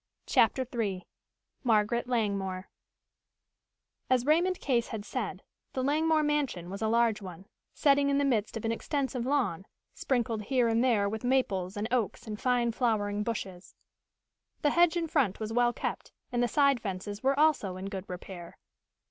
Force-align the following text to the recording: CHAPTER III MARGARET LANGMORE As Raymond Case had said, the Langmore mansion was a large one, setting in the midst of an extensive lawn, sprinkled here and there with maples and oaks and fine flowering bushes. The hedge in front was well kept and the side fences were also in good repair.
CHAPTER 0.25 0.65
III 0.75 1.05
MARGARET 1.63 2.07
LANGMORE 2.07 2.69
As 4.09 4.25
Raymond 4.25 4.59
Case 4.59 4.87
had 4.87 5.05
said, 5.05 5.43
the 5.73 5.83
Langmore 5.83 6.23
mansion 6.23 6.71
was 6.71 6.81
a 6.81 6.87
large 6.87 7.21
one, 7.21 7.45
setting 7.75 8.09
in 8.09 8.17
the 8.17 8.25
midst 8.25 8.57
of 8.57 8.65
an 8.65 8.71
extensive 8.71 9.27
lawn, 9.27 9.63
sprinkled 9.93 10.45
here 10.45 10.67
and 10.67 10.83
there 10.83 11.07
with 11.07 11.23
maples 11.23 11.77
and 11.77 11.87
oaks 11.93 12.25
and 12.25 12.41
fine 12.41 12.71
flowering 12.71 13.21
bushes. 13.21 13.75
The 14.63 14.71
hedge 14.71 14.97
in 14.97 15.05
front 15.07 15.39
was 15.39 15.53
well 15.53 15.71
kept 15.71 16.11
and 16.31 16.41
the 16.41 16.47
side 16.47 16.79
fences 16.81 17.21
were 17.21 17.39
also 17.39 17.77
in 17.77 17.85
good 17.85 18.09
repair. 18.09 18.57